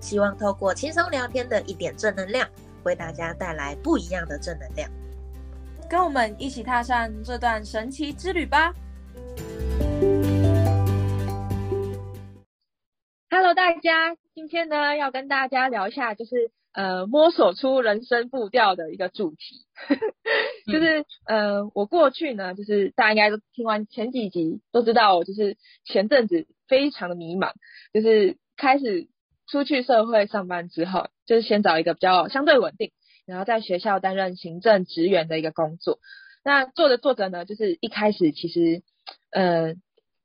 [0.00, 2.48] 希望透过轻松聊天的一点正能量，
[2.84, 4.90] 为大家带来不一样的正能量。
[5.88, 8.72] 跟我们一起踏上这段神奇之旅吧
[13.30, 19.64] ！Hello，大家，今天呢要跟大家聊一下，就是呃摸索出人生步调的一个主题。
[20.66, 27.52] 就是呃，我过去呢，就是大家应该都听完前几集都知道，就是前阵子非常的迷茫，
[27.92, 29.06] 就是开始
[29.48, 32.92] 出去社会上班之后，就是先找一个比较相对稳定。
[33.26, 35.98] 然后在学校担任行政职员的一个工作，
[36.44, 38.84] 那做着做着呢，就是一开始其实，
[39.30, 39.74] 呃，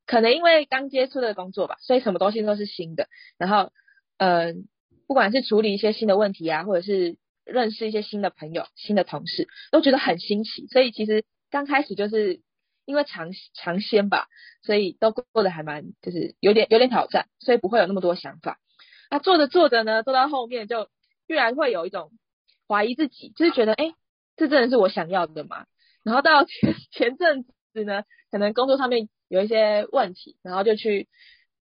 [0.06, 3.08] 可能因为刚接触的工作吧，所以什么东西都是新的。
[3.40, 3.72] 然后，
[4.18, 4.54] 呃，
[5.08, 10.68] 不管是处理一些新的问题啊，或者是认识一些新的朋友、新的同事，都觉得很新奇。
[10.68, 12.40] 所以其实刚开始就是
[12.86, 14.28] 因为尝尝鲜吧，
[14.62, 18.59] 所以都过得还蛮，就是有点有点挑战，所以不会有那么多想法。
[19.12, 20.88] 那做着做着呢，做到后面就
[21.28, 22.12] 必然会有一种。
[22.67, 23.94] 怀疑自己，就是觉得，哎，
[24.38, 25.66] 这真的是我想要的吗？
[26.06, 31.09] 然后到前 前阵子呢，可能工作上面有一些问题，然后就去，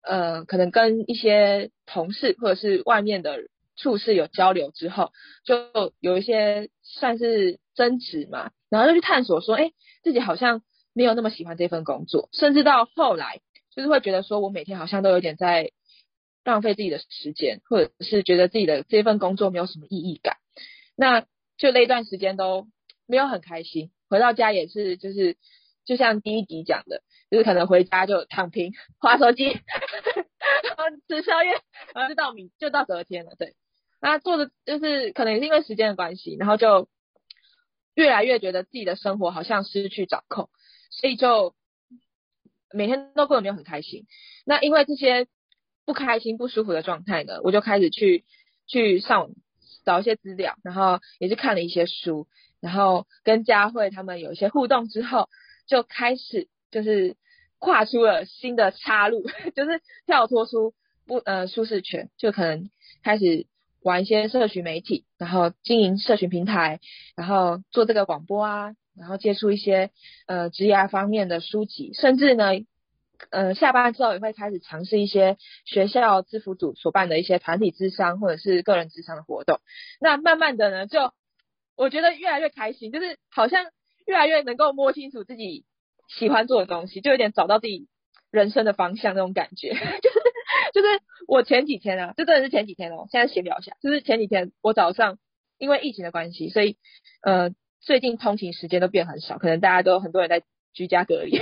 [0.01, 3.38] 呃，可能跟一些同事或者是外面的
[3.77, 5.13] 处事有交流之后，
[5.45, 9.71] 就有一些算是争执嘛，然后就去探索说，哎，
[10.03, 13.39] 自己好像没有那么喜欢这份工作，甚至到后来，
[13.73, 15.71] 就是会觉得说我每天好像都有点在
[16.44, 20.38] 浪费自己的时间，或者是觉得自己的这份工作没有什么意义感。
[20.95, 21.25] 那
[21.57, 22.68] 就那段时间都
[23.07, 25.38] 没有很开心，回到家也是，就是
[25.85, 31.51] 就像第一集讲的，就是可能回家就躺平，划手机，然后吃宵夜，
[31.94, 33.35] 然后就到明就到隔天了。
[33.38, 33.56] 对，
[34.01, 36.90] 那做的就是可能也是因为时间的关系，然后就
[37.94, 40.50] 越来越觉得自己的生活好像失去掌控，
[40.90, 41.56] 所以就
[42.74, 44.06] 每天都过得没有很开心。
[44.46, 45.28] 那因为这些
[45.91, 48.24] 不开心、不舒服的状态呢，我就开始去
[48.68, 49.31] 去上。
[49.84, 52.28] 找一些资料，然后也是看了一些书，
[52.59, 55.28] 然后跟佳慧他们有一些互动之后，
[55.66, 57.16] 就开始就是
[57.57, 59.24] 跨出了新的岔路，
[59.56, 60.75] 就是跳脱出
[61.07, 62.69] 不呃舒适圈，就可能
[63.01, 63.47] 开始
[63.81, 66.80] 玩一些社群媒体，然后经营社群平台，
[67.16, 69.90] 然后做这个广播啊，然后接触一些
[70.28, 72.51] 呃职业方面的书籍，甚至呢。
[73.29, 79.59] 呃，下班之后也会开始尝试一些学校支服组所办的一些团体智商或者是个人智商的活动。
[79.99, 81.13] 那慢慢的呢，就
[81.75, 83.65] 我觉得越来越开心，就是好像
[84.05, 85.65] 越来越能够摸清楚自己
[86.07, 87.87] 喜欢做的东西，就有点找到自己
[88.31, 89.69] 人生的方向那种感觉。
[90.01, 90.19] 就是
[90.73, 90.88] 就是
[91.27, 95.17] 我前几天啊，这真的是前几天哦，现在闲聊一下，就是前几天我早上
[95.57, 96.77] 因为疫情的关系，所以
[97.21, 97.51] 呃
[97.81, 100.43] 最近通勤时间都变很少，可能大家都很多人在
[100.73, 101.39] 居家隔离。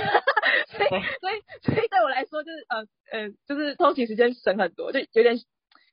[0.88, 1.42] 所以，所以，
[1.74, 2.78] 所以对我来说，就是呃，
[3.12, 5.38] 呃，就是通勤时间省很多，就有点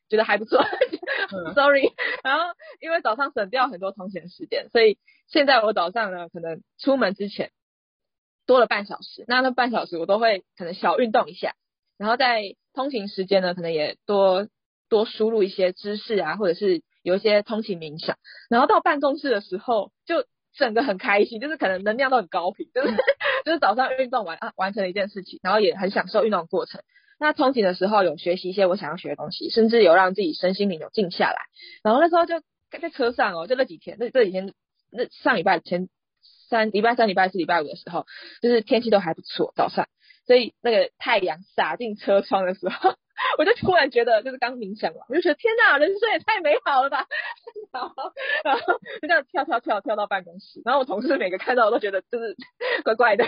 [0.10, 0.64] 觉得还不错。
[1.56, 1.92] Sorry，
[2.24, 7.52] 然后因为早上省掉很多通勤时间，所以现在我早上呢，可能出门之前
[8.46, 11.56] 多了半小时，那那半小时我都会可能小运动一下，
[11.98, 14.48] 然后在通勤时间呢，可能也多
[14.90, 18.18] 多输入一些知识啊，或者是有一些通勤冥想，
[18.50, 20.26] 然后到办公室的时候就。
[20.58, 22.88] 整个很开心，就是可能能量都很高频，就是
[23.46, 26.82] 就是早上运动完啊，完成了一件事情，然后也很享受运动的过程。
[27.20, 31.38] 那通勤的时候有学习一些我想要学的东西，甚至有让自己身心灵有静下来。
[31.84, 32.42] 然后那时候就
[32.82, 34.54] 在车上哦，就那几天，那这几天
[34.92, 35.90] 那上礼拜前
[36.50, 38.06] 三礼拜三礼拜四礼拜五的时候，
[38.42, 39.88] 就是天气都还不错，早上，
[40.26, 42.96] 所以那个太阳洒进车窗的时候。
[43.38, 47.08] 我就突然觉得，就是刚冥想了，我就觉得天哪，人生也太美好了吧！
[47.72, 52.36] 然后，然后就这样跳跳跳跳到办公室，然后我同事每个看到我都觉得就是
[52.84, 53.26] 怪怪的。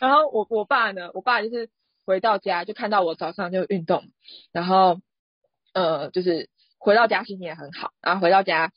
[0.00, 1.70] 然后我我爸呢，我爸就是
[2.04, 4.04] 回到家就看到我早上就运动，
[4.52, 5.00] 然后
[5.72, 6.48] 呃就是
[6.78, 8.72] 回到家心情也很好，然后回到家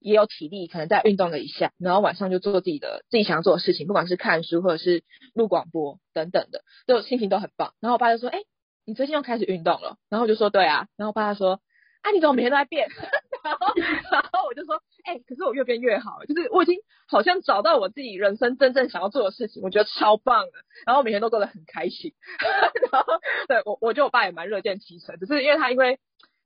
[0.00, 5.02] 也有体力，可能再运动了一下，然后晚上就做自己的自己想要做的事情，不管是看书或者是
[5.34, 7.74] 录广播等等的，就心情都很棒。
[7.80, 8.38] 然后我爸就说，哎。
[8.86, 11.60] 你最近又开始运动了，然后我就说对啊，然后我爸他说
[12.02, 12.88] 啊你怎么每天都在变，
[13.42, 13.74] 然后
[14.10, 16.78] 然后我就说哎，可是我越变越好，就是我已经
[17.08, 20.52] 好像找到我自己人生真正想要做的事情，我觉得超棒的，
[20.86, 22.12] 然后每天都过得很开心，
[22.92, 25.98] 然后对我我觉得我爸也蛮热见其成，只是因为他因为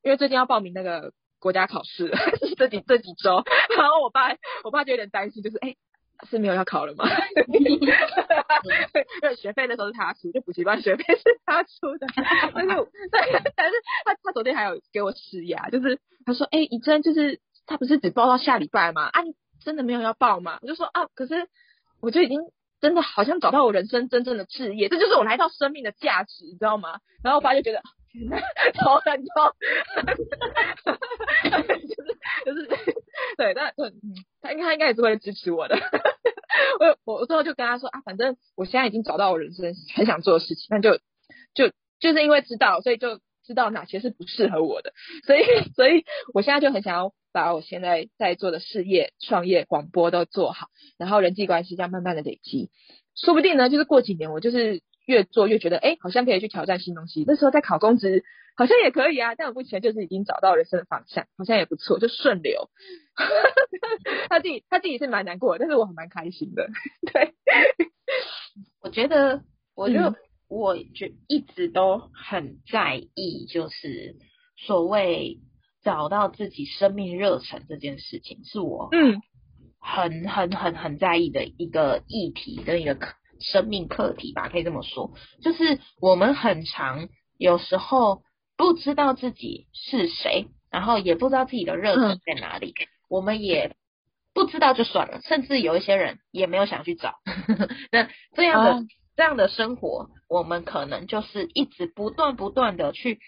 [0.03, 2.13] 因为最近要报名那个国家考试，
[2.57, 3.43] 这几这几周，
[3.77, 5.75] 然后我爸我爸就有点担心，就是哎。
[6.29, 7.05] 是没有要考了吗？
[9.23, 12.07] 因为学费那时候是他出，就补习班学费是他出的。
[12.15, 12.91] 但是，
[13.57, 13.75] 但是
[14.05, 19.11] 他他昨天还有给我施压，就是他说：“哎，以真就是他不是只报到下礼拜吗？
[19.13, 19.35] 啊，你
[19.65, 21.49] 真的没有要报吗？”我就说：“啊，可是
[22.01, 22.41] 我就已经
[22.81, 27.83] 真的好像找到我人生真正的置业，这就是我来到生命的价值，你知道吗？”然后我爸就觉得。
[28.75, 29.53] 头很痛，
[31.87, 32.67] 就是就是
[33.37, 33.93] 对，但嗯，
[34.41, 35.77] 他应该应该也是会支持我的。
[36.81, 40.99] 我我我最后就跟他说啊，反正我现在已经找到我人生很想做的事情，那就
[41.55, 44.93] 就就是因为知道，所以就知道哪些是不适合我的，
[45.27, 45.43] 所以
[45.75, 46.05] 所以
[46.35, 52.71] 我现在就很想要把我现在在做的事业、创业、广播都做好，然后人际关系这样慢慢的累积，
[53.15, 54.83] 说不定呢，就是过几年我就是。
[55.09, 57.25] 越做越觉得，哎，好像可以去挑战新东西。
[57.27, 58.25] 那时候在考公职，
[58.55, 59.35] 好像也可以啊。
[59.35, 62.69] 但我目前就是已经找到人生的方向，好像也不错，就顺流。
[64.29, 66.69] 他自己他自己是蛮难过，但是我还蛮开心的。
[67.11, 67.33] 对，
[68.83, 69.43] 我觉得，
[69.75, 70.15] 我就
[70.47, 74.17] 我觉一直都很在意，就是
[74.59, 75.39] 所谓
[75.83, 79.23] 找到自己生命热忱这件事情，是我嗯
[79.81, 83.15] 很很很很在意的一个议题跟一个课。
[83.41, 85.13] 生命课题吧，可以这么说，
[85.43, 87.09] 就是我们很常
[87.39, 88.23] 有时候
[88.57, 92.75] 不知道自己是谁，然后也不知道自己的热忱在哪里，
[93.09, 93.77] 我们也
[94.35, 97.15] 不知道就算了，甚至有一些人也没有想去找。
[97.91, 98.87] 那这样的
[99.17, 103.19] 这样的生活，我们可能就是一直不断不断的去，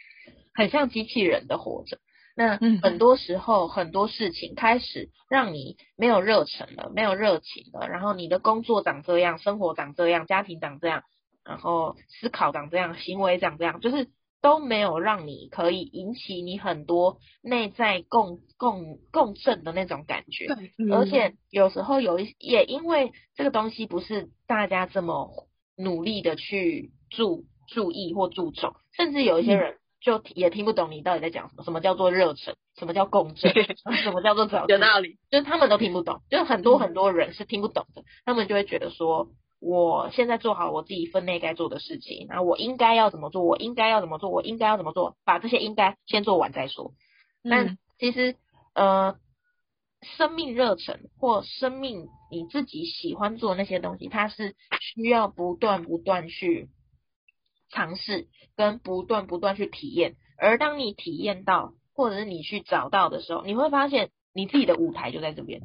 [0.55, 1.99] 很像机器人的活着。
[2.41, 7.87] 那很多时候，很多事情开始让你没有热忱了，没有热情了。
[7.87, 11.03] 然后你的工作长这样，生活长这样，家庭长这样，
[11.45, 14.09] 然后思考长这样，行为长这样，就是
[14.41, 20.47] 都没有让你可以引起你很多内在共共共振的那种感觉。
[20.91, 25.47] 而且有时候有一也因为这个东西不是大家这么
[25.77, 29.77] 努力的去注注意或注重，甚至有一些人。
[30.01, 33.53] 就也听不懂你到底在讲什么，什么叫做热忱，什么叫共振，
[34.03, 39.29] 什么叫做找有道理，就是他们都听不懂，就是很多很多人是听不懂的，他们就会觉得说，
[39.61, 46.93] 我现在做好我自己分内该做的事情，然后我应该要怎么做，我应该要怎么做，我应该要怎么做，把这些应该先做完再说。
[47.43, 48.37] 但其实，
[48.75, 49.17] 呃，
[50.17, 56.71] 生命热忱或生命你自己喜欢做那些东西，它是需要不断不断去。
[57.71, 65.63] 尝试跟不断不断去体验，而当你体验到或者是你去找到的时候，你会发现你自己的舞台就在这边。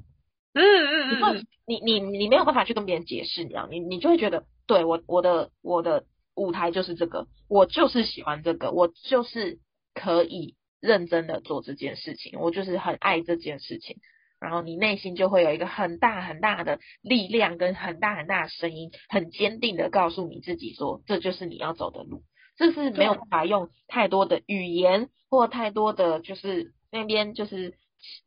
[0.53, 9.59] 嗯嗯嗯，你你你没有办法去跟别人解释，你知道，你你就会觉得，对我我的我的舞台就是这个，我就是喜欢这个，我就是
[9.93, 13.97] 可以认真的做这件事情，我就是很爱这件事情。
[14.45, 22.21] 然后你内心就会有一个很大很大的力量，跟很大很大的声音，很坚定的告诉你自己说，这就是你要走的路。
[22.55, 27.73] 这是没有办法用太多的语言或太多的就是那边就是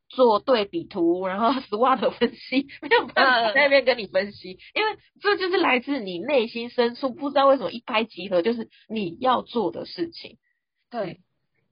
[0.09, 10.37] 做对比图，然后 SWOT 分析，没有办法在那边跟你分析，因为这就是来自你内心深处，不知道为什么一拍即合，就是你要做的事情。
[10.91, 11.21] 对，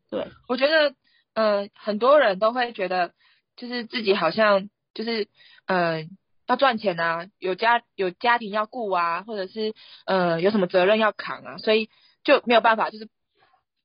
[0.09, 0.94] 对，我觉得
[1.35, 3.12] 呃很多人都会觉得。
[3.56, 5.28] 就是自己好像就是
[5.66, 11.88] 嗯要赚钱啊，有家有家庭要顾啊，或者是呃有什么责任要扛啊，所以
[12.22, 13.08] 就没有办法，就是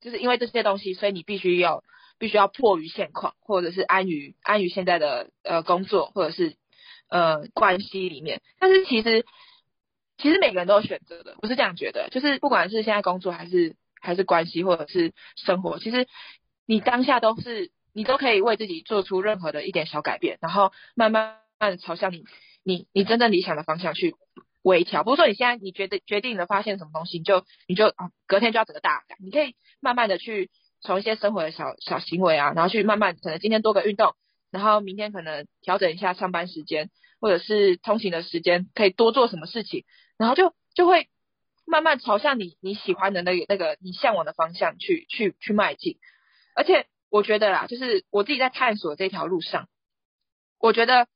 [0.00, 1.82] 就是因为这些东西，所以你必须要
[2.18, 6.54] 必须要迫于现况，或者是安于安于现在的呃工作或者是
[7.08, 8.42] 呃关系里面。
[8.60, 9.24] 但是其实
[10.18, 16.06] 其实每个人都有选择的，不是这样觉得，就是不管是现在工作还是还是关系或者是生活，其实
[16.66, 17.72] 你当下都是。
[17.92, 22.24] 你都可以为自己做出任何的一点小改变，然后慢慢慢朝向你
[22.64, 24.14] 你你真正理想的方向去
[24.62, 25.04] 微调。
[25.04, 29.16] 不是说你现在你觉得决定了发现什么东西，你就你就啊隔天就要整个大改。
[29.18, 34.14] 你可以慢慢的去从一些生活的小小行为啊，然后去慢慢可能今天多个运动，
[34.50, 39.84] 然后明天可能调整一下上班时间或者是通勤的时间，可以多做什么事情，
[40.16, 41.08] 然后就就会
[41.66, 45.98] 慢慢朝向你你喜欢的那个那个你向往的方向去去去迈进，
[46.56, 46.86] 而且。
[47.12, 49.68] 我觉得啦，就是我自己在探索这条路上，
[50.58, 51.06] 我觉得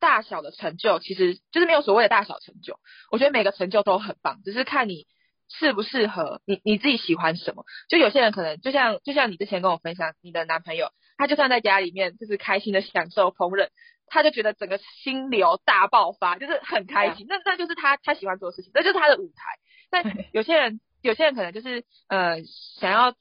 [0.00, 2.80] 大小的成就其实就是没有所谓的大小成就。
[3.10, 5.06] 我觉得每个成就都很棒，只是看你
[5.50, 7.66] 适不适合你，你自己喜欢什么。
[7.90, 13.68] 就有些人可能就像就像你之前跟我分享，你的男朋友他就算在家里面就是开心的享受烹饪，
[14.06, 17.26] 他就觉得整个心流大爆发，就是很开心。
[17.28, 19.58] 那那就是他他喜欢做的事情，那就是他的舞台。
[19.90, 22.42] 但有些人有些人可能就是呃
[22.80, 23.14] 想要。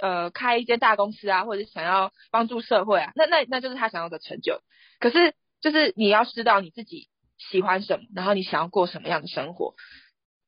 [0.00, 4.60] 呃开一间大公司啊，或者是想要帮助社会啊，那那那就是他想要的成就。
[5.00, 7.08] 可是就是你要知道你自己
[7.38, 9.74] 喜欢什么，然后你想要过什么样的生活，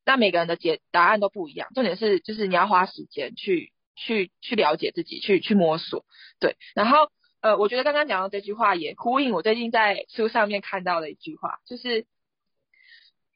[0.05, 1.69] 那每个人的解答案都不一样。
[1.75, 6.05] 重点是就是你要花时间去去去了解自己，去去摸索。
[6.38, 7.11] 对，然后
[7.41, 12.07] 呃，我觉得刚刚讲到这句话也呼应我最近在书上面看到的一句话，就是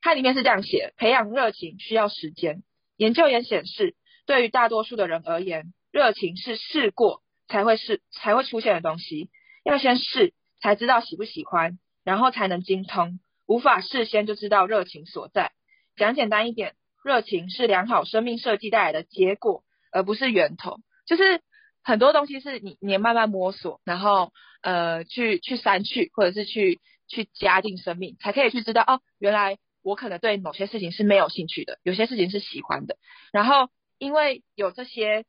[0.01, 2.63] 它里面是这样写：培养热情需要时间。
[2.97, 9.31] 研究也显示，对于大多数的人而言，热情是试过才会是才会出现的东西，
[9.65, 13.19] 要先试才知道喜不喜欢，然后才能精通。
[13.47, 15.53] 无法事先就知道热情所在。
[15.97, 20.79] 讲简单一点，热情是良好生命设计带来的结果，而不是源头。
[21.07, 21.43] 就是
[21.83, 24.33] 很多东西是你你慢慢摸索，然后
[24.63, 26.79] 呃去去删去，或者是去
[27.09, 32.97] 去加进生命，才可以去知道哦，原来我可能对某些事情是没有兴趣的，有些事情是喜欢的。
[33.33, 33.69] 然后
[33.99, 35.25] 因为有这些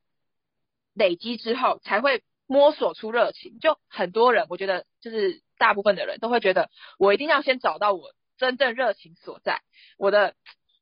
[0.94, 3.60] 累积之后，才会摸索出热情。
[3.60, 6.70] 就很多人，我觉得就是大部分的人都会觉得，
[7.00, 9.62] 我一定要先找到我真正热情所在，
[9.98, 10.36] 我的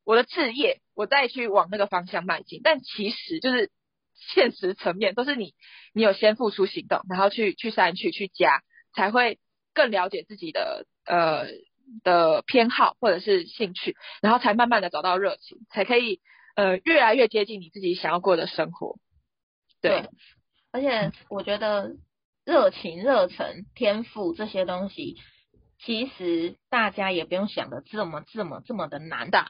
[0.03, 2.61] 我的志业，我再去往那个方向迈进。
[2.63, 3.71] 但其实就是
[4.33, 5.53] 现实层面，都是你
[5.93, 8.63] 你有先付出行动，然后去去删去去加，
[8.95, 9.39] 才会
[9.73, 11.47] 更了解自己的呃
[12.03, 16.19] 的偏好或者是兴趣，然后才慢慢的找到热情，才可以
[16.55, 18.97] 呃越来越接近你自己想要过的生活。
[19.81, 20.09] 对，
[20.71, 21.95] 而且我觉得
[22.45, 25.17] 热情、热忱、天赋这些东西，
[25.79, 29.45] 其实大家也不用想的这么、这么、这么的难的，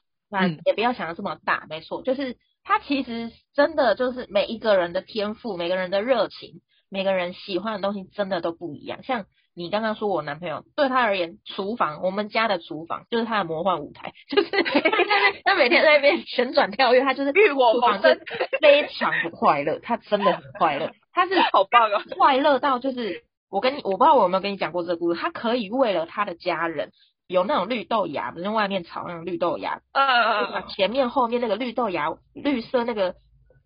[0.66, 1.66] 也不要想的这么大。
[1.70, 9.02] 没错，就是它其实真的就是每一个人的天赋、每个人的热情、每个人喜欢的东西真的都不一样。
[9.04, 9.26] 像
[9.60, 14.50] 你刚刚说我男朋友对他而言，厨房我们家的厨房就是他的魔幻舞台，就是
[15.44, 22.02] 他每天在那边旋转跳跃，他就是欲火厨房逢生是非常的快乐，他真的很快乐，他是 好棒哦！
[22.18, 26.92] 快乐到就是我跟你，我不知道我有没有跟你讲过这个故事，他可以为了他的家人
[27.28, 33.16] 有那种绿豆芽，不是外面炒那种绿豆芽，嗯嗯前面后面那个绿豆芽绿色那个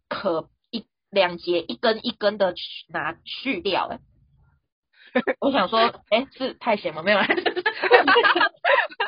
[0.09, 3.99] 壳一两节一根一根的去拿去掉、欸，
[5.39, 5.79] 我想说，
[6.09, 7.01] 哎、是太闲吗？
[7.03, 7.27] 没有啦，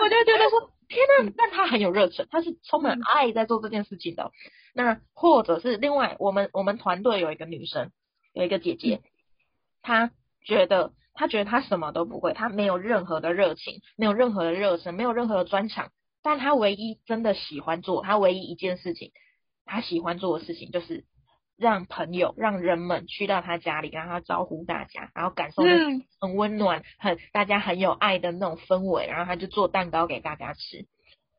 [0.01, 4.31] 我就觉得说，天呐，但他很有热忱，他是充满爱在做这件事情的哦。
[4.73, 7.91] 那或者是另外，我们我们团队有一个女生，
[8.33, 9.01] 有一个姐姐，
[9.81, 10.11] 她
[10.45, 19.11] 觉得她觉得她什么都不会，她没有任何的热情，没有任何的热忱，没有任何的专长，但她唯一真的喜欢做，她唯一一件事情，
[19.65, 21.05] 她喜欢做的事情就是
[21.57, 25.63] 让朋友、让人们去到他家里，让他招呼大家，然后感受
[26.19, 30.85] 很温暖、很大家很有爱的那种氛围，然后他就做蛋糕给大家吃。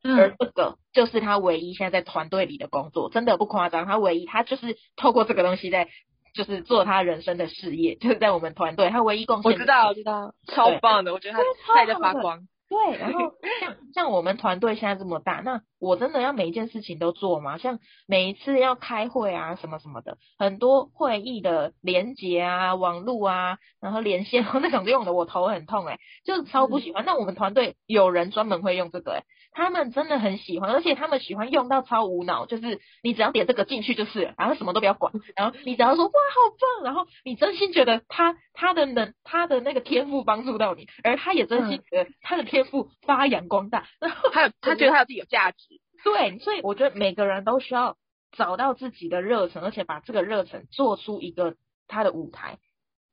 [0.02, 3.86] 而嗯，这个就是他唯一现在在团队里的工作，真的不夸张。
[3.86, 5.88] 他唯一他就是透过这个东西在，
[6.32, 9.52] 就是做他人生的事业，就是在我们团队，他唯一贡献。
[9.52, 12.46] 我知道，我知道，超棒的，我觉得他在发光。
[12.76, 17.56] 对，然后 像像我们团队现在这么大，那我真的要每一件事情都做吗？
[17.56, 27.04] 像每一次要开会啊，什么什么的，很多会议的连接啊、网络啊，然后连线 那种用的，我头很痛哎、就是超不喜欢。
[27.06, 45.58] 那我们团队有人专门会用这个哎、他们真的很喜欢，而且他们喜欢用到超无脑，就是你只要点这个进去就是，然后什么都不要管，然后你只要说哇好棒，然后你真心觉得他他的能他的那个天赋帮助到你，而他也真心觉得他的天赋发扬光大，然后他有，他觉得他有自己有价值。
[46.04, 47.96] 对，所以我觉得每个人都需要
[48.32, 51.56] 找到自己的热忱，而且把这个热忱做出一个
[51.88, 52.58] 他的舞台。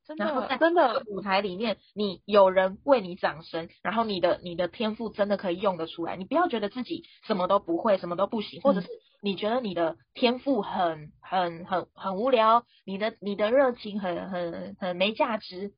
[0.05, 6.17] 真的，真的，舞台里面，你有人为你掌声，然后你的你的天赋真的可以用得出来。
[6.17, 8.89] 你不要觉得自己什么都不会，什么都不行，或者是
[9.22, 15.72] 你觉得你的天赋很很很很无聊，你的你的热情很很很没价值。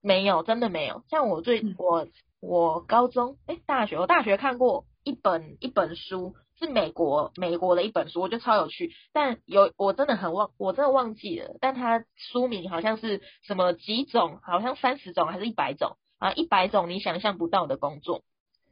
[0.00, 1.02] 没有，真的没有。
[1.08, 2.06] 像我最嗯我
[2.40, 8.92] 我高中哎大学，我大学看过一本一本书，是美国美国的一本书，我觉得超有趣。
[9.12, 11.56] 但有我真的很忘，我真的忘记了。
[11.60, 16.32] 但它书名好像是什么几种，好像三十种还是一百种啊？
[16.32, 18.22] 一百种你想象不到的工作。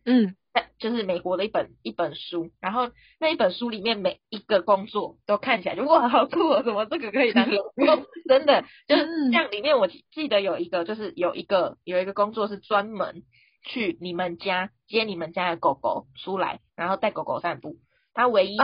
[0.05, 0.46] 嗯，但
[0.79, 8.07] 就是美国的一本一本书，然后那一本书里面每一个工作都看起来就哇好酷哦，怎么这个可以当工作？
[8.29, 13.23] 真的就是嗯像里面我记记得有一个就是有一个有一个工作是专门
[13.65, 17.77] 去你们家接你们家的狗狗出来，然后带狗狗散步。
[18.15, 18.57] 他唯一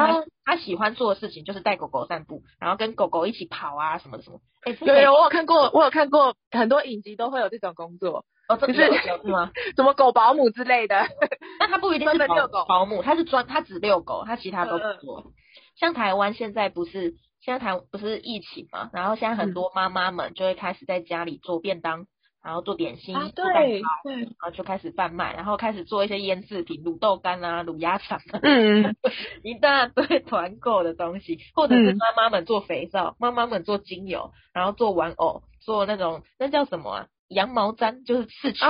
[0.47, 4.41] 他、喜欢做的事情就是带狗狗散步，然后跟狗狗一起跑啊什么的什么。
[4.65, 9.51] 有个有我有看过，我有看过很多影集都会有这种工作，哦，这可是有吗？
[9.77, 11.07] 什么狗保姆之类的。
[11.63, 15.33] 但他不一定是保保姆，他是专他只遛狗，他其他都不做。
[15.79, 22.07] 像台湾现在不是现在台不是疫情嘛，然后现在很多妈妈们就会开始在家里做便当，
[22.43, 28.97] 然后做点心、啊，做蛋对糕，对，然后就开始贩卖，然后开始做一些腌制品，卤豆干啊、卤鸭肠啊，嗯，
[29.45, 31.97] 一大堆团购的东西，或者是嗯。
[31.97, 37.07] 妈妈们做肥皂，妈妈们做精油，然后做玩偶，做那种那叫什么啊？
[37.33, 38.67] 羊毛毡，就是刺球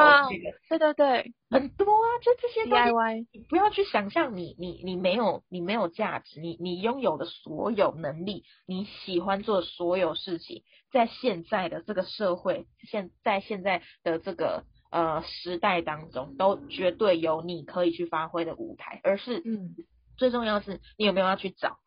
[0.69, 1.33] 对对对。
[1.51, 19.75] 很多啊，就这些东西，DIY，你不要去想象你你你没有你没有价值，你你拥有的所有能力，你喜欢做的所有事情，在现在的这个社会，现在现在的这个呃时代当中，都绝对有你可以去发挥的舞台，而是嗯。
[20.19, 21.79] 最重要是你有没有要去找。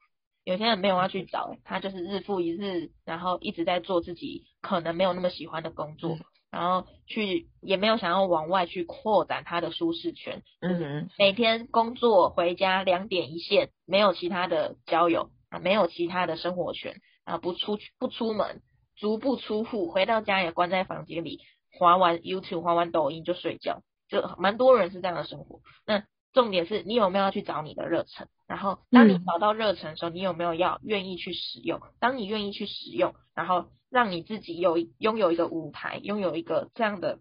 [0.43, 6.19] 有些人没有要去找、欸，他就是日复一日，然后一直在做自己可能没有那么喜欢的工作，嗯
[6.55, 18.61] 然后去也没有想要往外去扩展他的舒适圈，嗯每天工作回家两点一线，没有其他的交友啊，没有其他的生活圈啊，不出去不出门，
[18.95, 21.41] 足不出户，回到家也关在房间里，
[21.77, 25.59] 滑完 YouTube，滑完抖音就睡觉，就蛮多人是这样的生活。
[25.85, 26.05] 那
[26.35, 31.81] 重点是你有没有要去找你的热忱，然后当你嗯找到热忱的时候，你有没有要愿意去使用？
[31.99, 37.19] 当你愿意去使用，然后让你自己有一拥有一个舞台，拥有一个这样的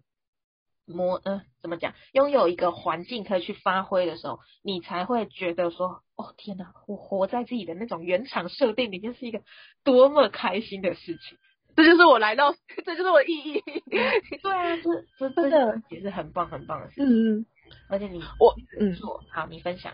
[0.85, 9.41] 模呃怎么讲，拥有一个环境可以去发挥的时候，你才会觉得说，哦天哪，我活在自己的那种原厂设定里面是一个
[9.85, 11.37] 多么开心的事情。
[11.77, 12.53] 这就是我来到，
[12.85, 13.61] 这就是我的意义。
[14.41, 17.05] 对啊，这这真的也是很棒很棒的事情。
[17.05, 17.45] 嗯嗯，
[17.87, 18.95] 而且你我嗯。
[18.95, 19.93] 做好，你分享。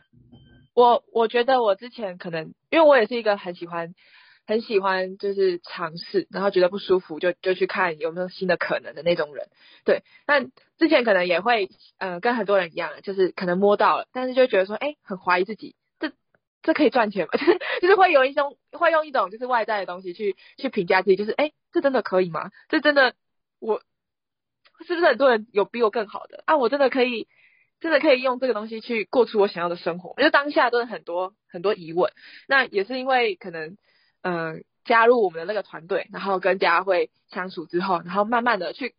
[0.74, 3.94] 我我觉得我之前可能，因为我也是一个很喜欢
[4.48, 9.50] 很喜欢就是尝试，然后觉得不舒服就就去看有没有新的可能的那种人。
[9.84, 16.14] 对，但之前可能也会呃跟很多人一样，就是可能摸到了，但是就觉得说，哎，很怀疑自己，这
[16.64, 17.32] 这可以赚钱吗？
[17.34, 22.50] 就 是就是会有一种会用一种就是外在的东西去去评价自己，就是哎，这真的可以吗？
[22.70, 23.14] 这真的
[23.60, 23.82] 我
[24.88, 26.56] 是不是很多人有比我更好的啊？
[26.56, 27.28] 我真的可以。
[27.82, 32.14] 真的可以用这个东西去过出我想要的生活，我觉得当下都是很多很多疑问。
[32.48, 33.76] 那也是因为可能，
[34.22, 38.94] 呃，加入我们的那个团队，然后跟佳慧相处之后，然后慢慢的去，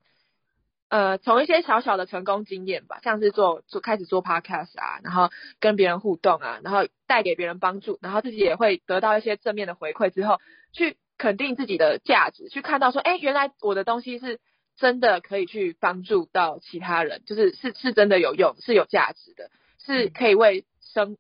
[0.89, 10.41] 呃，从一些小小的成功经验吧，像是做做开始做 podcast 啊，然后跟别人互动啊，然后带给别人帮助，然后自己也会得到一些正面的回馈之后，
[10.73, 14.41] 去肯定自己的价值，去看到说，哎，原来我的东西是。
[14.77, 21.17] 真的可以去帮助到其他人，就是是是真的有用，是有价值的，是可以为生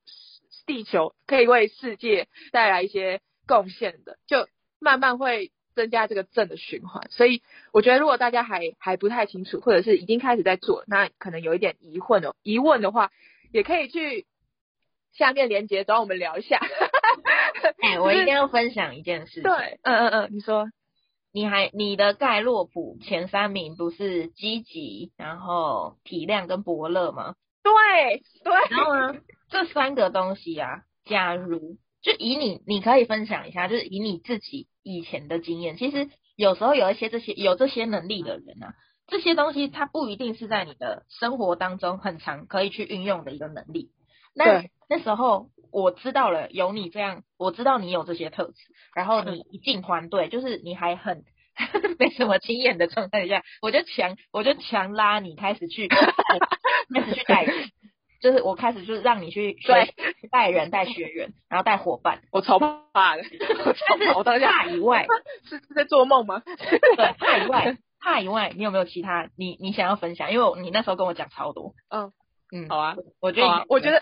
[0.66, 7.08] 地球可以为世界带来一些贡献的，就慢慢会增加这个正的循环。
[7.10, 13.10] 所以我觉得，如果大家还还不太清楚，或者是已经开始在做，那可能有一点疑问的疑问的话，
[13.52, 14.26] 也可以去
[15.12, 16.60] 下面连接找我们聊一下。
[17.82, 19.42] 哎、我一定要分享一件事情。
[19.42, 20.70] 对，嗯嗯嗯，你说。
[21.33, 27.35] 你还你的盖洛普前三名不是积极，然后体谅跟伯乐吗？
[27.62, 38.75] 对对，然后呢，这三个东西啊，假如就以你，你可以分享一下，就是以你自己以前的经验，其实有时候有一些这些有这些能力的人啊，
[39.07, 43.90] 这些东西它不一定是在你的生活当中很常可以去运用的一个能力。
[44.35, 48.54] 那对那时候我知道了有你这样，我知道你有这些特质，
[48.94, 51.24] 然后你一进团队，就是你还很
[51.98, 57.70] 没什么经验的状态下，我就强我就强拉你开始去开始去带人，
[58.20, 59.94] 就是我开始就是让你去对
[60.30, 62.22] 带人带学员，然后带伙伴。
[62.30, 63.22] 我超怕的，
[63.64, 65.06] 我超怕，我当下怕以外，
[65.48, 66.42] 是是在做梦吗？
[66.96, 70.32] 对怕以外，怕以外，你有没有其他你你想要分享？
[70.32, 71.74] 因为你那时候跟我讲超多。
[71.88, 72.12] 嗯
[72.54, 73.98] 嗯，好啊，我觉得啊，我觉得，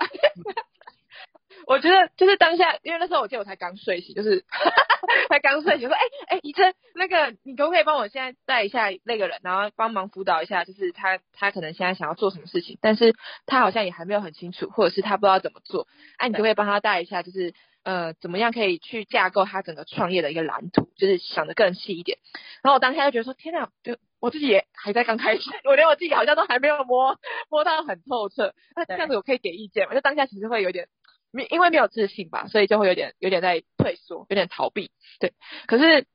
[1.70, 4.44] 我觉得就是当下，因为那时候我记得我才刚睡醒，就是
[5.30, 13.14] 才刚睡醒，说，哎、哎，怡琛，那个你可不可以帮我现在带一下那个人，然后帮忙辅导一下，就是他他可能现在想要做什么事情，但是
[13.46, 15.86] 他好像也还没有很清楚，或者是他不知道怎么做，
[16.18, 17.54] 哎、你可不可以帮他带一下，就是
[17.84, 22.18] 呃怎么样可以去架构他整个创业的一个蓝图，就是想的更细一点。
[22.64, 27.16] 然后我当下就觉得说，天哪，就我自己也还在刚开始， 我连我自己好像都还没有摸
[27.48, 28.54] 摸到很透彻。
[28.74, 29.94] 那这样子我可以给意见吗？
[29.94, 30.88] 就当下其实会有点，
[31.32, 34.90] 没因为没有自信吧，所以就会有点有点在退缩，有点逃避。
[35.18, 35.32] 对，
[35.66, 36.06] 可是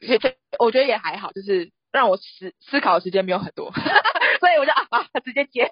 [0.00, 3.70] 也这我觉得也还好，就是让我思思考的时间没有很多，
[4.40, 5.70] 所以我就啊啊直接接，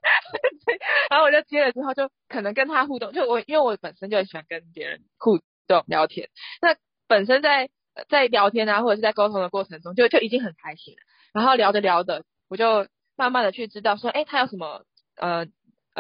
[1.10, 6.28] 然后我就接了之后就可能跟他互动，就我因为我本身就很喜欢跟别人互动聊天，
[6.62, 6.76] 那
[7.08, 11.00] 本身在呃在聊天啊或者是在沟通的过程中就就已经很开心了，
[11.32, 14.84] 然后聊着聊着我就慢慢的去知道说，哎，他有什么
[15.16, 15.46] 呃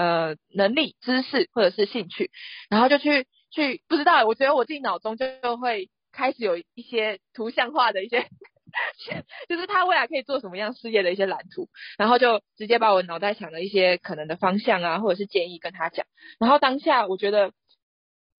[0.00, 2.30] 呃能力、知识或者是兴趣，
[2.70, 5.26] 然后就去去不知道，我觉得我自己脑中就
[5.58, 8.26] 会开始有一些图像化的一些，
[9.46, 16.06] 就是他未来可以做什么样事业的一些蓝图，然后就直接把我脑袋想的一些可能的方向啊，或者是建议跟他讲。
[16.38, 17.52] 然后当下我觉得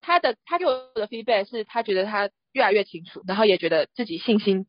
[0.01, 4.67] 他的他给我的 feedback 是他觉得他越来越清楚，然后也觉得自己信心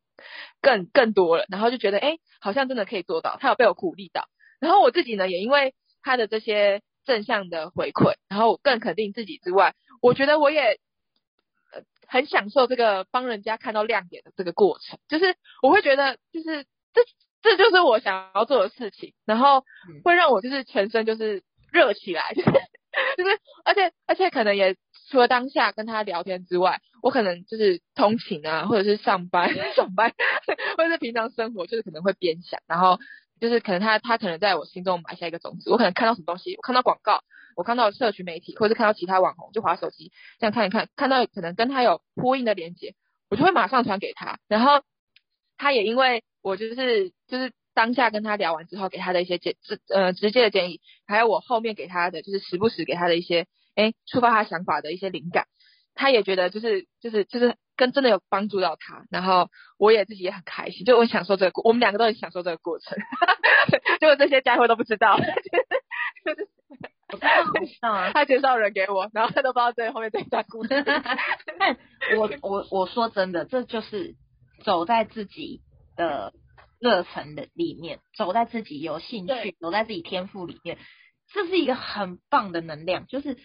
[0.60, 4.28] 更更多了，然后就觉得哎，好像真的可以做到，他有被我鼓励到。
[4.60, 10.78] 然后我自己呢，也因为他的这些正向的回馈，然后更肯定自己之外，我觉得我也。
[12.08, 17.00] 很享受这个帮人家看到亮点的这个过程，就是我会觉得，就是这
[17.40, 19.64] 这就是我想要做的事情，然后
[20.04, 22.50] 会让我就是全身就是热起来，就是
[23.16, 24.76] 就是，而且而且可能也
[25.08, 30.12] 除了当下跟他聊天之外，我可能就是通勤啊，或者是上班 上班，
[30.76, 32.98] 或者是平常生活，就是可能会边想，然后
[33.42, 37.24] 就是可能他他可能在我心中埋下一个种子，我可能看到什么东西，我看到广告。
[37.54, 42.94] 我看到社群媒体，或者是看到其他网红，就划手机这样看一看，看到可能跟他有呼应的连接，
[43.28, 44.38] 我就会马上传给他。
[44.48, 44.82] 然后
[45.58, 55.46] 他也因为我就是就是当下跟他聊完之后，给他的一些建直呃直接的建议，还有我后面给他的就是时不时给他的一些哎触发他想法的一些灵感，
[55.94, 59.04] 他也觉得就是就是就是跟真的有帮助到他。
[59.10, 62.96] 然后我也自己也很开心，就我享受这个过，我们两个都很享受这个过程，
[64.00, 65.18] 结果这些家伙都不知道。
[67.14, 70.70] 我知道啊， 他介绍人给我，然后他都不知道这后面这一段故事。
[71.58, 71.76] 但
[72.16, 74.14] 我我我说真的，这就是
[74.64, 75.60] 走在自己
[75.94, 76.32] 的
[76.80, 80.78] 热忱的里面，走在自己有兴趣，走在自己天赋里面，
[81.34, 83.06] 这是一个很棒的能量。
[83.06, 83.36] 就是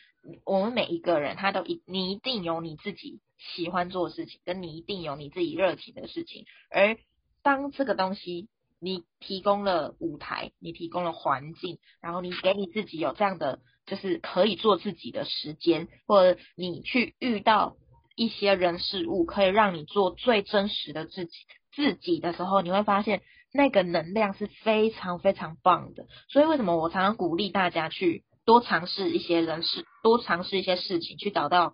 [0.45, 6.45] 我们每一个人，他都一你一定有你自己喜欢做的事情，跟你一定有你自己热情的事情。
[6.69, 6.97] 而
[7.43, 8.49] 当这个东西。
[8.79, 17.75] 你提供了舞台，你提供了环境，然后你给你自己有这样的，就是可以做自己的时间，或者你去遇到
[18.15, 21.31] 一些人事物，可以让你做最真实的自己
[21.73, 26.05] 自己的时候，你会发现那个能量是非常非常棒的。
[26.29, 31.73] 所以为什么我常常鼓励大家去多尝试一些人事，多尝试一些事情，去找到。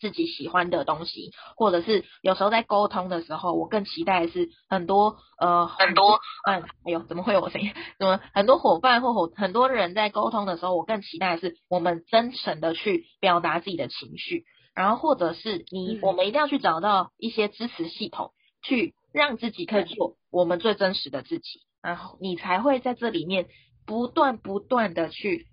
[0.00, 7.72] 自己喜欢的东西，或者是有时候在沟通的时候，我更期待的是很多呃很多嗯，哎呦，怎么会有我声音？
[7.98, 23.46] 怎么很多伙伴或伙很多人在沟通的时候，我更期待的是我们真诚的去表达自己的情绪，然后或者是你我们一定要去找到一些支持系统，去让自己可以做我们最真实的自己，然后你才会在这里面
[23.86, 25.46] 不断不断的去。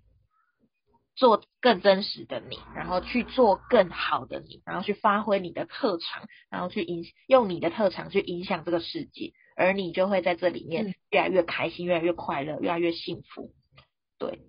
[1.14, 13.50] 做更真实的你，然后去做更好的你，然后去发挥你的特长，然后去影用你的特长去影响这个世界，而你就会在这里面越来越开心，越来越快乐，越来越幸福。
[14.18, 14.40] 对，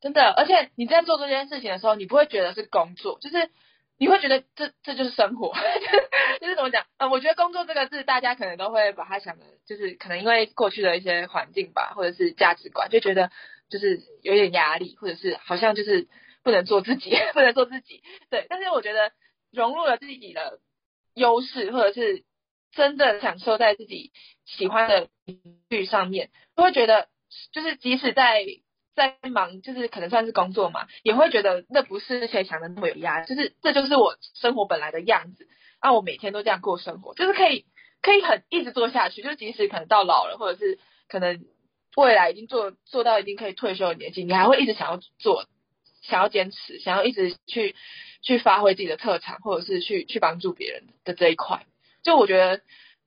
[0.00, 3.50] 真的，而且你在做这件事情的时候，你不会觉得是工作，就是
[3.98, 5.54] 你会觉得这这就是生活，
[6.40, 6.84] 就是怎么讲？
[6.98, 13.30] 呃，我觉得工作这个字，大家可能都会把它想的，就是可能因为过去的一些环境吧，或者是价值观，就觉得。
[13.70, 16.08] 就是有点压力，或者是好像就是
[16.42, 18.02] 不能做自己， 不能做自己。
[18.28, 19.12] 对，但是我觉得
[19.52, 20.58] 融入了自己的
[21.14, 22.24] 优势，或者是
[22.72, 24.10] 真的享受在自己
[24.44, 27.08] 喜欢的领域上面，都会觉得
[27.52, 28.44] 就是即使在
[28.94, 33.26] 在忙，就是可能算是工作嘛，也会觉得那不是谁想的那么有压力。
[33.26, 35.46] 就是这就是我生活本来的样子，
[35.78, 37.66] 啊，我每天都这样过生活，就是可以
[38.02, 39.22] 可以很一直做下去。
[39.22, 40.78] 就是即使可能到老了，或者是
[41.08, 41.44] 可能。
[41.96, 45.44] 未来已经做做到已经可以退休的年纪，你还会一直想要做，
[46.02, 47.74] 想要坚持，想要一直去
[48.22, 51.66] 去发挥自己的特长，或者是去去帮助别人的这一块。
[52.02, 52.62] 就我觉得，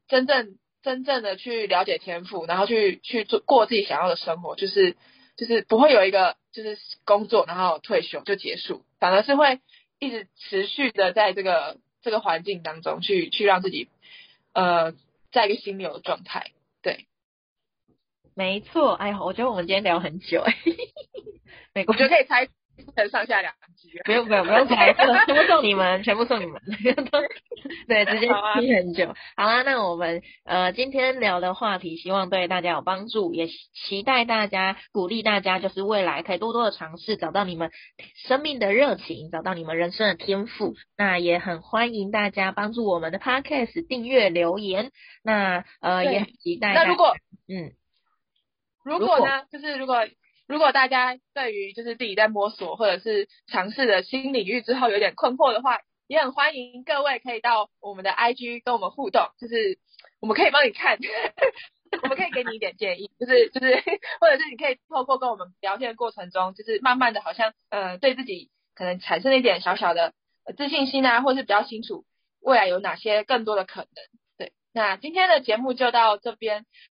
[0.08, 4.98] 真正真正的去了解天赋，然后去去做过自己想要的生活，就是
[5.38, 9.62] 就是不会有一个就是工作然后退休就结束，反而是会
[10.00, 13.88] 一直持续的在这个这个环境当中去去让自己
[14.54, 14.94] 呃
[15.32, 17.08] 在一个心流的状态，对。
[18.36, 22.48] 没错，哎呀，我觉得我们今天聊很久哎， 我觉得可以猜
[22.96, 26.62] 成上下两集，不用不用不用猜，全部送你们，全部送你们，
[27.88, 28.28] 对，直接
[28.60, 29.14] 听很久。
[29.36, 37.70] 好啦，那我们呃今天聊的话题，希望对大家有帮助，也期待大家鼓励大家，就是未来可以多多的尝试，找到你们
[38.28, 40.74] 生命的热情，找到你们人生的天赋。
[40.98, 44.92] 那也很欢迎大家帮助我们的 podcast 订阅留言。
[45.24, 46.74] 那呃也很期待。
[46.74, 47.14] 那如果
[47.48, 47.72] 嗯。
[48.84, 50.06] 如果呢，就是如果
[50.48, 59.80] 如果大家对于就是自己在摸索或者是尝试的新领域之后有点困惑的话，也很欢迎各位可以到我们的 IG 跟我们互动，就是
[60.20, 61.00] 我们可以帮你看，
[62.04, 63.82] 我们可以给你一点建议，就是就是
[64.20, 70.14] 或者是你可以透过跟我们聊天的过程中，就是慢慢的好像呃对自己可能产生了一点小小的
[70.58, 72.04] 自信心啊，或者是比较清楚
[72.42, 73.90] 未来有哪些更多的可能。
[74.38, 76.66] 对，那今天的节目就到这边。